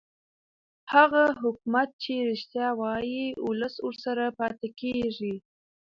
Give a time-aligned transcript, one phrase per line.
[0.93, 5.35] هغه حکومت چې رښتیا وايي ولس ورسره پاتې کېږي